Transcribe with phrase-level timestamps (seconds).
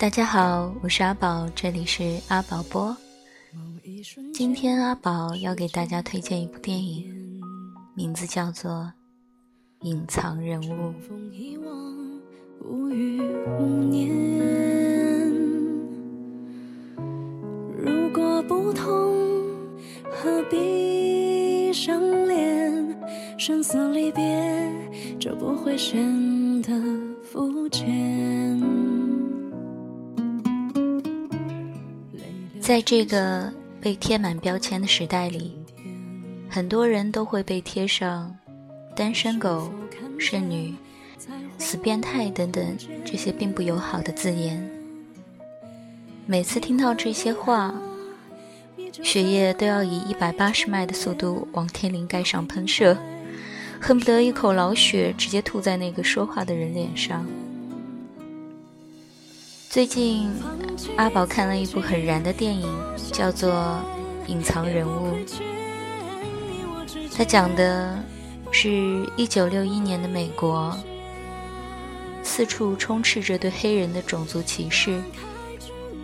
[0.00, 2.96] 大家好，我是阿宝，这里是阿宝播。
[4.32, 7.04] 今天阿宝要给大家推荐一部电影，
[7.94, 8.90] 名字叫做
[9.86, 10.64] 《隐藏人物》。
[17.76, 19.14] 如果不痛，
[20.10, 22.96] 何必相恋？
[23.36, 24.72] 生死离别，
[25.18, 26.72] 就不会显得
[27.22, 28.58] 肤浅。
[32.70, 35.58] 在这个被贴满标签的时代里，
[36.48, 38.32] 很多人都会被贴上
[38.94, 39.68] “单身狗
[40.20, 40.72] ”“剩女
[41.58, 44.64] ”“死变态”等等这些并不友好的字眼。
[46.26, 47.74] 每次听到这些话，
[49.02, 52.96] 血液都要以一百八十迈的速度往天灵盖上喷射，
[53.80, 57.26] 恨不得一口老血直接吐在那个说话的人脸上。
[59.70, 60.28] 最近，
[60.96, 62.68] 阿宝看了一部很燃的电影，
[63.12, 63.80] 叫做
[64.26, 65.16] 《隐藏人物》。
[67.16, 67.96] 它讲的
[68.50, 70.76] 是一九六一年的美国，
[72.24, 75.00] 四处充斥着对黑人的种族歧视，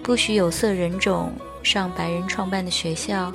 [0.01, 1.33] 不许有色人种
[1.65, 3.33] 上白人创办的学校，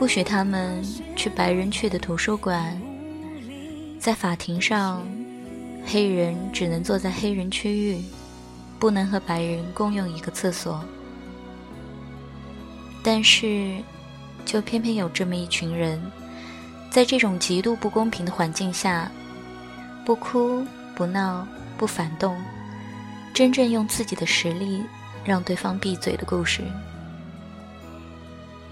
[0.00, 0.82] 不许他们
[1.14, 2.76] 去白人去的图书馆，
[4.00, 5.06] 在法庭上，
[5.86, 8.02] 黑人只能坐在黑人区域。
[8.82, 10.84] 不能和白人共用一个厕所，
[13.00, 13.76] 但是，
[14.44, 16.02] 就偏偏有这么一群人，
[16.90, 19.08] 在这种极度不公平的环境下，
[20.04, 20.66] 不哭
[20.96, 21.46] 不闹
[21.78, 22.36] 不反动，
[23.32, 24.82] 真正用自己的实力
[25.24, 26.64] 让对方闭嘴的故事。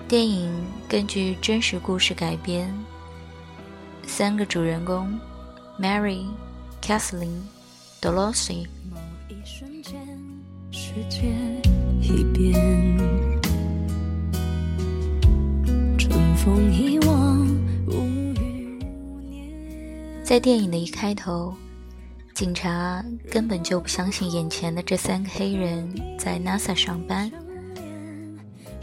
[0.09, 0.53] 电影
[0.89, 2.69] 根据真实故事改编，
[4.09, 5.17] 三个主人公
[5.79, 6.27] ：Mary、
[6.83, 7.43] Kathleen、
[8.03, 8.67] Dorothy。
[9.53, 9.67] 世
[11.11, 11.27] 界
[12.01, 12.55] 已变，
[15.99, 17.47] 春风一往
[17.89, 17.93] 无
[18.41, 18.79] 语
[20.23, 21.53] 在电影的一开头，
[22.33, 27.31] 警察根本就不相信眼前的这三个黑人在 NASA 上班。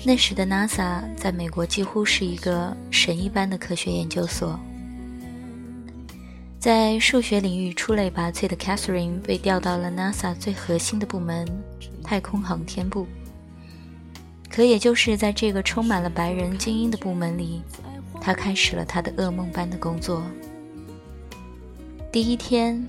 [0.05, 4.59] 那时的 NASA 在美国几乎是一个神一般的科学研究所。
[6.59, 11.47] 在数学领域出类拔萃的 Catherine 被调到了 NASA 最核心的部门——
[12.03, 13.07] 太空航天部。
[14.49, 17.61] 可也就是在这个充满了白人精英的部门里，
[18.19, 20.23] 她开始了她的噩梦般的工作。
[22.11, 22.87] 第一天，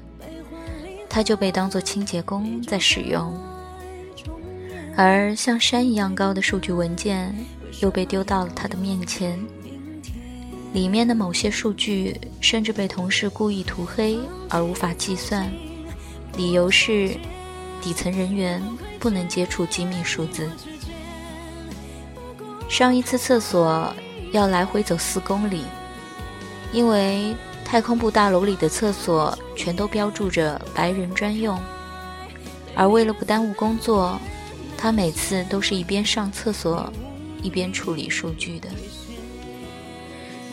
[1.09, 3.39] 她就被当作清洁工在使用，
[4.97, 7.35] 而像山一样高的数据文件
[7.83, 9.39] 又被丢到了她的面前。
[10.73, 14.19] 里面的某些数据甚至被同事故意涂黑
[14.51, 15.51] 而无法计算，
[16.37, 17.17] 理由是
[17.81, 18.63] 底层人员
[18.99, 20.51] 不能接触机密数字。
[22.69, 23.93] 上一次厕所
[24.31, 25.65] 要来回走四公里，
[26.71, 27.35] 因为
[27.65, 31.59] 太空部大楼里的厕所全都标注着白人专用，
[32.75, 34.21] 而为了不耽误工作，
[34.77, 36.93] 他每次都是一边上厕所
[37.43, 38.69] 一边处理数据的。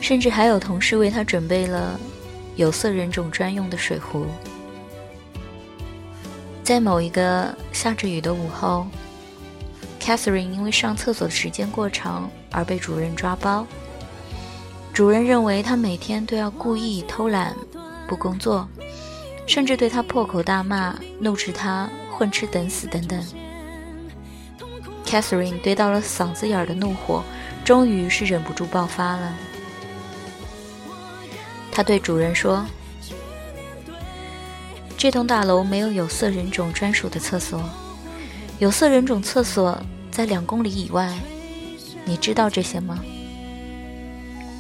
[0.06, 2.00] 甚至还有同事为他准备了
[2.56, 4.28] 有色人种专用的水壶。
[6.64, 8.86] 在某一个下着雨的午后
[10.00, 13.66] ，Catherine 因为上厕所的时间过长而被主任抓包。
[14.94, 17.56] 主任认为他每天都要故意偷懒、
[18.08, 18.70] 不工作，
[19.48, 23.20] 甚至对他破口大骂，怒斥他混吃等死等等。
[25.04, 27.24] Catherine 堆到了嗓子眼儿的怒火，
[27.64, 29.34] 终于是忍不住爆发了。
[31.76, 32.66] 他对主人说
[34.98, 37.62] ：“这栋大楼没有有色人种专属的厕所，
[38.60, 39.78] 有色人种厕所
[40.10, 41.14] 在两公里以外。
[42.06, 43.04] 你知道这些吗？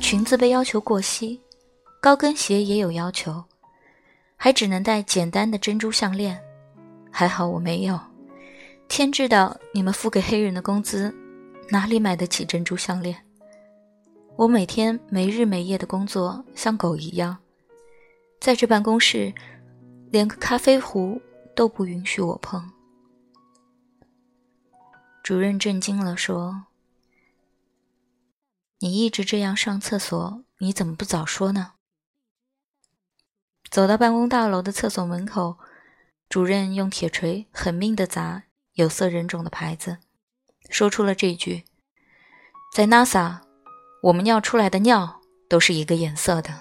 [0.01, 1.39] 裙子被要求过膝，
[2.01, 3.45] 高跟鞋也有要求，
[4.35, 6.37] 还只能戴简单的珍珠项链。
[7.09, 7.97] 还好我没有。
[8.89, 11.15] 天知道你们付给黑人的工资，
[11.69, 13.15] 哪里买得起珍珠项链？”
[14.37, 17.37] 我每天没日没夜的工作，像狗一样，
[18.41, 19.33] 在这办公室，
[20.11, 21.21] 连个咖啡壶
[21.55, 22.69] 都不允许我碰。
[25.23, 26.65] 主任震惊了，说
[28.79, 31.75] ：“你一直这样上厕所，你怎么不早说呢？”
[33.71, 35.57] 走到办公大楼的厕所门口，
[36.27, 38.43] 主任用铁锤狠命地砸
[38.73, 39.99] 有色人种的牌子，
[40.69, 41.63] 说出了这句
[42.75, 43.39] ：“在 NASA。”
[44.05, 45.19] 我们尿出来的尿
[45.49, 46.53] 都是一个颜色的，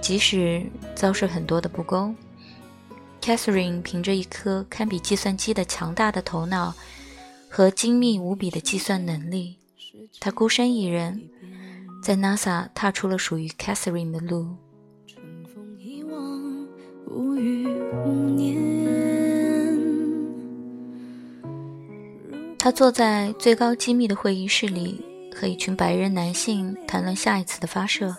[0.00, 0.64] 即使
[0.94, 2.14] 遭受很多的不公
[3.20, 6.72] Catherine 凭着一颗堪比计算机的强大的头脑
[7.50, 9.56] 和精密无比的计算能力，
[10.20, 11.28] 她孤身一人
[12.00, 14.54] 在 NASA 踏出了属于 Catherine 的路。
[15.08, 15.76] 春风
[17.08, 17.34] 无
[18.04, 18.55] 无年
[22.66, 25.00] 他坐在最高机密的会议室里，
[25.32, 28.12] 和一群白人男性谈论下一次的发射。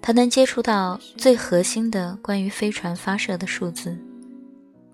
[0.00, 3.98] 他能接触到最核心的关于飞船发射的数字。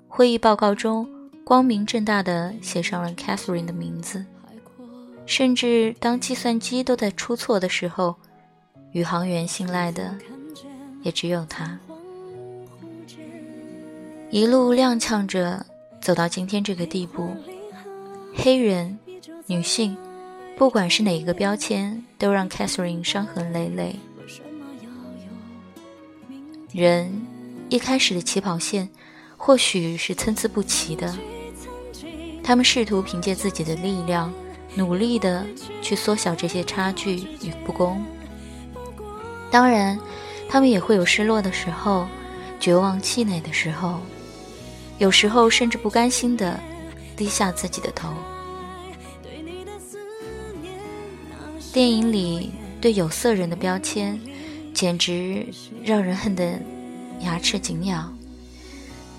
[0.09, 1.07] 会议报告中
[1.45, 4.25] 光明正大地写上了 Catherine 的名字，
[5.27, 8.17] 甚至当计算机都在出错的时候，
[8.93, 10.17] 宇航员信赖的
[11.03, 11.79] 也只有他。
[14.31, 15.67] 一路踉跄着
[16.01, 17.37] 走到今天这个地步。
[18.41, 18.97] 黑人、
[19.47, 19.97] 女性，
[20.57, 23.97] 不管是哪一个标签，都让 Catherine 伤痕累累。
[26.73, 27.27] 人
[27.69, 28.89] 一开始的起跑线
[29.37, 31.13] 或许是参差不齐的，
[32.45, 34.33] 他们试图凭借自己的力量，
[34.77, 35.45] 努力的
[35.83, 38.01] 去缩小这些差距与不公。
[39.51, 39.99] 当然，
[40.49, 42.07] 他们也会有失落的时候，
[42.61, 43.99] 绝望气馁的时候，
[44.99, 46.59] 有时候甚至不甘心的。
[47.19, 48.09] 低下自己的头。
[51.73, 54.19] 电影里对有色人的标签，
[54.73, 55.47] 简直
[55.83, 56.59] 让人恨得
[57.21, 58.09] 牙齿紧咬。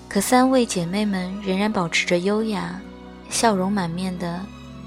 [0.08, 2.80] 可三位姐妹们仍然保持着优雅，
[3.30, 4.40] 笑容满面的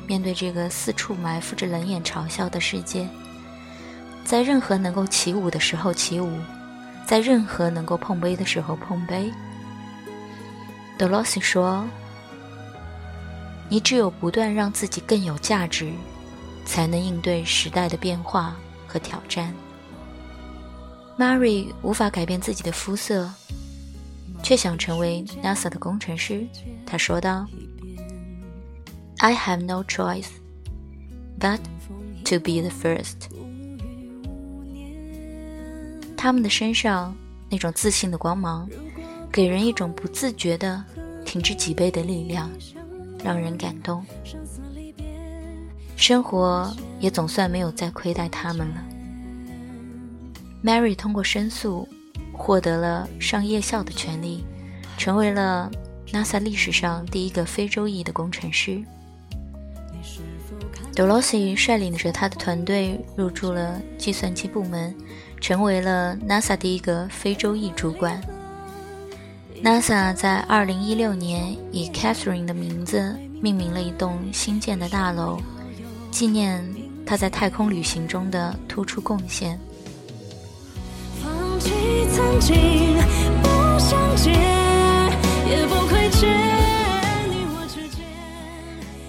[0.07, 3.07] 面对这个四处埋伏着冷眼嘲笑的世界。
[4.25, 6.31] 在任何能够起舞的时候起舞，
[7.07, 9.31] 在任何能够碰杯的时候碰杯。
[10.97, 11.87] 德罗西说。
[13.73, 15.91] 你只有不断让自己更有价值，
[16.67, 18.55] 才能应对时代的变化
[18.87, 19.51] 和挑战。
[21.19, 23.33] Mary 无法改变自己的肤色，
[24.43, 26.47] 却想成为 NASA 的工程师。
[26.85, 27.47] 他说道
[29.21, 30.29] ：“I have no choice
[31.41, 31.61] but
[32.27, 33.17] to be the first。”
[36.15, 37.17] 他们的身上
[37.49, 38.69] 那种自信的光芒，
[39.33, 40.85] 给人一种不自觉的
[41.25, 42.51] 挺直脊背的力量。
[43.23, 44.05] 让人感动，
[45.97, 48.85] 生活也总算没有再亏待他们了。
[50.65, 51.89] Mary 通过申诉
[52.33, 54.45] 获得了上夜校的权利，
[54.97, 55.71] 成为了
[56.13, 58.83] NASA 历史上第一个非洲裔的工程师。
[60.95, 64.95] Dorothy 率领着他的团队入驻了计算机部门，
[65.41, 68.21] 成为了 NASA 第一个非洲裔主管。
[69.63, 75.39] NASA 在2016年以 Catherine 的名字命名了一栋新建的大楼，
[76.11, 76.69] 纪念
[77.07, 79.57] 她在太空旅行中的突出贡献。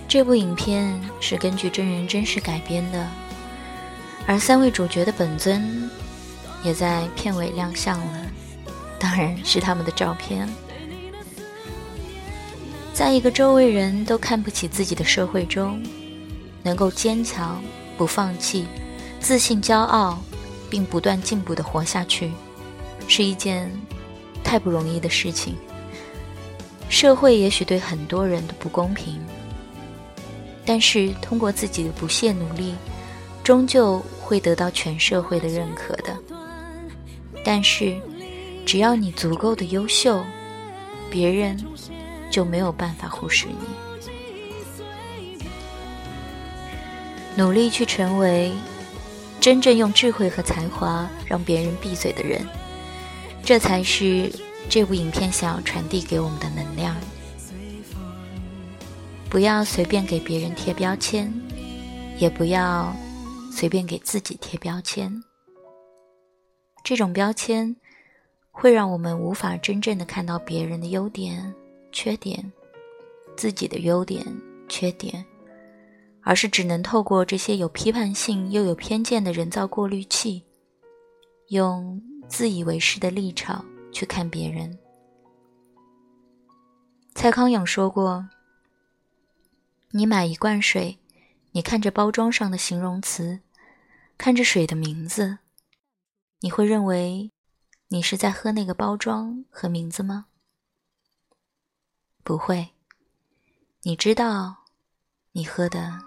[0.07, 3.07] 这部影片是根据真人真事改编的，
[4.27, 5.89] 而三位主角的本尊
[6.63, 8.22] 也在片尾亮相了。
[9.03, 10.47] 当然是他们的照片。
[12.93, 15.83] 在一个周围人都看不起自己的社会中，
[16.63, 17.61] 能够坚强、
[17.97, 18.65] 不放弃、
[19.19, 20.17] 自信、骄傲，
[20.69, 22.31] 并不断进步的活下去，
[23.05, 23.69] 是一件
[24.41, 25.57] 太不容易的事情。
[26.87, 29.19] 社会也许对很多人都不公平，
[30.65, 32.73] 但是通过自己的不懈努力，
[33.43, 36.17] 终究会得到全社会的认可的。
[37.43, 37.99] 但是。
[38.65, 40.23] 只要你足够的优秀，
[41.11, 41.63] 别人
[42.31, 43.55] 就没有办法忽视你。
[47.35, 48.51] 努力去成为
[49.39, 52.45] 真正用智慧和才华让别人闭嘴的人，
[53.43, 54.31] 这才是
[54.69, 56.95] 这部影片想要传递给我们的能量。
[59.29, 61.33] 不要随便给别人贴标签，
[62.17, 62.95] 也不要
[63.51, 65.23] 随便给自己贴标签。
[66.83, 67.75] 这种标签。
[68.55, 71.53] 会让我们无法真正的看到别人的优点、
[71.91, 72.53] 缺点，
[73.35, 74.23] 自己的优点、
[74.69, 75.25] 缺点，
[76.21, 80.43] 而是只能透过这些有批判性又有偏见的人造过滤器，
[81.49, 84.77] 用自以为是的立场去看别人。
[87.15, 88.29] 蔡康永说过
[89.91, 90.99] ：“你买一罐水，
[91.51, 93.41] 你看着包装上的形容词，
[94.17, 95.39] 看着水的名字，
[96.41, 97.31] 你会认为。”
[97.89, 100.25] 你是在喝那个包装和名字吗？
[102.23, 102.69] 不会，
[103.83, 104.55] 你知道，
[105.31, 105.99] 你喝的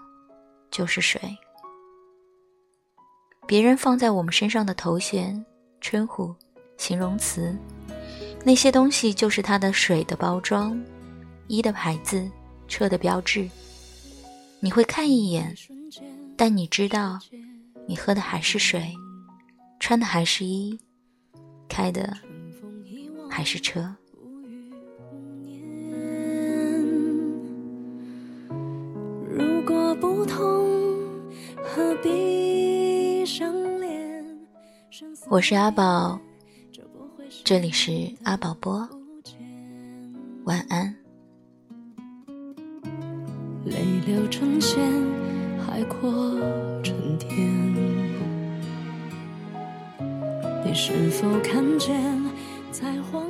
[0.69, 1.37] 就是水。
[3.45, 5.45] 别人放在我们身上的头衔、
[5.79, 6.35] 称呼、
[6.77, 7.57] 形容词，
[8.43, 10.77] 那些东西就是它的水的包装、
[11.47, 12.29] 衣的牌子、
[12.67, 13.49] 车的标志。
[14.59, 15.55] 你会看一眼，
[16.35, 17.17] 但你知道，
[17.87, 18.93] 你喝的还是水，
[19.79, 20.77] 穿的还是衣，
[21.67, 22.15] 开的
[23.29, 23.95] 还是车。
[29.29, 30.67] 如果不同，
[31.63, 34.25] 何必相恋？
[35.29, 36.19] 我是阿宝。
[37.43, 37.91] 这里是
[38.23, 38.87] 阿宝播，
[40.45, 40.95] 晚安。
[43.65, 44.79] 泪流成线，
[45.59, 46.09] 海阔
[46.81, 47.96] 成天。
[50.67, 51.95] 你是否看见，
[52.71, 53.26] 在黄？